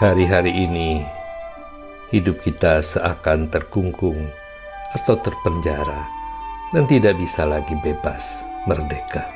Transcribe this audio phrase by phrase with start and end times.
[0.00, 1.04] Hari-hari ini,
[2.08, 4.32] hidup kita seakan terkungkung
[4.96, 6.08] atau terpenjara
[6.72, 8.24] dan tidak bisa lagi bebas
[8.64, 9.28] merdeka.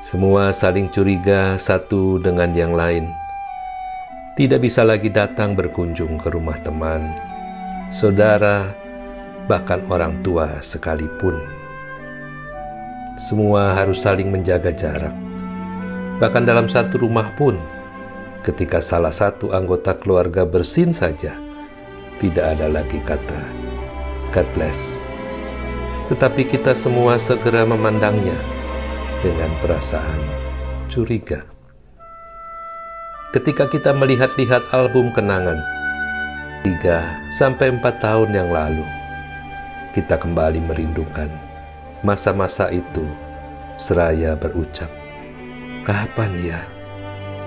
[0.00, 3.12] Semua saling curiga satu dengan yang lain.
[4.40, 7.12] Tidak bisa lagi datang berkunjung ke rumah teman,
[7.92, 8.72] saudara,
[9.44, 11.36] bahkan orang tua sekalipun.
[13.20, 15.12] Semua harus saling menjaga jarak.
[16.24, 17.73] Bahkan dalam satu rumah pun,
[18.44, 21.32] ketika salah satu anggota keluarga bersin saja,
[22.20, 23.40] tidak ada lagi kata
[24.36, 24.76] God bless.
[26.12, 28.36] Tetapi kita semua segera memandangnya
[29.24, 30.20] dengan perasaan
[30.92, 31.48] curiga.
[33.32, 35.58] Ketika kita melihat-lihat album kenangan
[36.68, 38.84] 3 sampai 4 tahun yang lalu,
[39.96, 41.32] kita kembali merindukan
[42.04, 43.08] masa-masa itu
[43.80, 44.92] seraya berucap,
[45.88, 46.60] kapan ya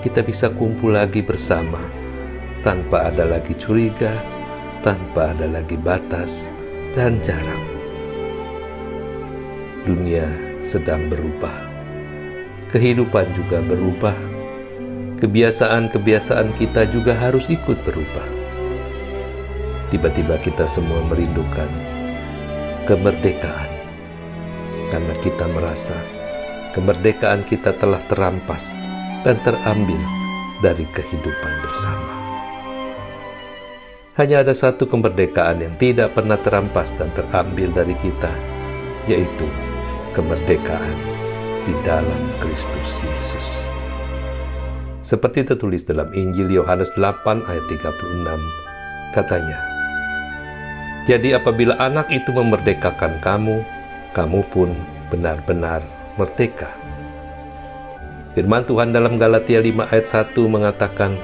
[0.05, 1.81] kita bisa kumpul lagi bersama
[2.61, 4.13] tanpa ada lagi curiga,
[4.85, 6.29] tanpa ada lagi batas
[6.93, 7.63] dan jarak.
[9.87, 10.27] Dunia
[10.61, 11.55] sedang berubah.
[12.69, 14.17] Kehidupan juga berubah.
[15.17, 18.27] Kebiasaan-kebiasaan kita juga harus ikut berubah.
[19.89, 21.71] Tiba-tiba kita semua merindukan
[22.85, 23.71] kemerdekaan
[24.91, 25.97] karena kita merasa
[26.75, 28.86] kemerdekaan kita telah terampas
[29.27, 29.99] dan terambil
[30.63, 32.15] dari kehidupan bersama.
[34.15, 38.31] Hanya ada satu kemerdekaan yang tidak pernah terampas dan terambil dari kita,
[39.03, 39.43] yaitu
[40.15, 40.95] kemerdekaan
[41.67, 43.47] di dalam Kristus Yesus.
[45.03, 48.39] Seperti tertulis dalam Injil Yohanes 8 ayat 36,
[49.11, 49.59] katanya,
[51.03, 53.59] Jadi apabila anak itu memerdekakan kamu,
[54.15, 54.71] kamu pun
[55.11, 55.83] benar-benar
[56.15, 56.86] merdeka.
[58.37, 61.17] Firman Tuhan dalam Galatia 5 ayat 1 mengatakan,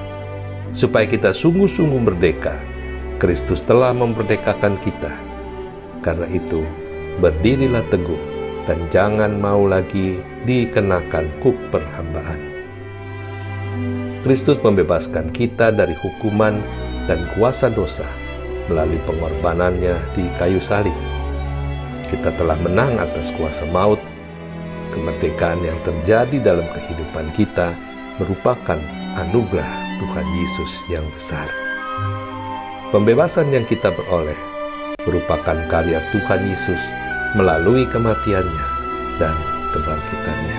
[0.74, 2.58] supaya kita sungguh-sungguh merdeka,
[3.22, 5.14] Kristus telah memerdekakan kita.
[6.02, 6.66] Karena itu,
[7.22, 8.18] berdirilah teguh
[8.66, 12.42] dan jangan mau lagi dikenakan kuk perhambaan.
[14.26, 16.58] Kristus membebaskan kita dari hukuman
[17.06, 18.10] dan kuasa dosa
[18.66, 20.98] melalui pengorbanannya di kayu salib
[22.10, 24.13] kita telah menang atas kuasa maut.
[24.94, 27.74] Kemerdekaan yang terjadi dalam kehidupan kita
[28.22, 28.78] merupakan
[29.18, 31.50] anugerah Tuhan Yesus yang besar.
[32.94, 34.38] Pembebasan yang kita peroleh
[35.02, 36.78] merupakan karya Tuhan Yesus
[37.34, 38.66] melalui kematiannya
[39.18, 39.34] dan
[39.74, 40.58] kebangkitannya.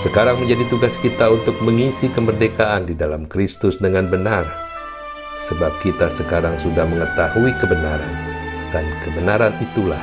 [0.00, 4.48] Sekarang menjadi tugas kita untuk mengisi kemerdekaan di dalam Kristus dengan benar,
[5.44, 8.16] sebab kita sekarang sudah mengetahui kebenaran
[8.72, 10.00] dan kebenaran itulah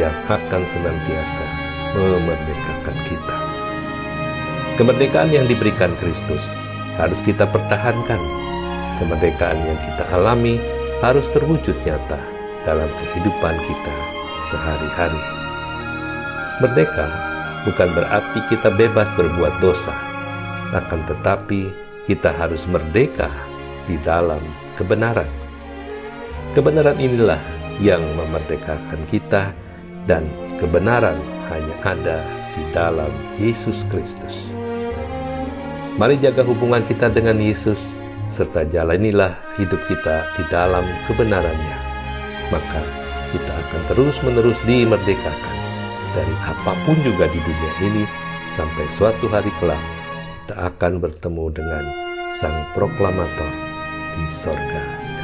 [0.00, 3.36] yang akan senantiasa memerdekakan kita.
[4.76, 6.42] Kemerdekaan yang diberikan Kristus
[7.00, 8.20] harus kita pertahankan.
[8.98, 10.58] Kemerdekaan yang kita alami
[10.98, 12.18] harus terwujud nyata
[12.66, 13.94] dalam kehidupan kita
[14.50, 15.22] sehari-hari.
[16.58, 17.06] Merdeka
[17.62, 19.94] bukan berarti kita bebas berbuat dosa,
[20.74, 21.70] akan tetapi
[22.10, 23.30] kita harus merdeka
[23.86, 24.42] di dalam
[24.74, 25.28] kebenaran.
[26.56, 27.38] Kebenaran inilah
[27.78, 29.54] yang memerdekakan kita
[30.10, 30.26] dan
[30.58, 32.18] kebenaran hanya ada
[32.54, 34.50] di dalam Yesus Kristus.
[35.98, 37.98] Mari jaga hubungan kita dengan Yesus
[38.30, 41.78] serta jalanilah hidup kita di dalam kebenarannya.
[42.54, 42.82] Maka
[43.34, 45.56] kita akan terus-menerus dimerdekakan
[46.14, 48.04] dari apa pun juga di dunia ini
[48.54, 49.80] sampai suatu hari kelak
[50.48, 51.84] kita akan bertemu dengan
[52.40, 53.52] Sang Proklamator
[54.16, 55.17] di sorga.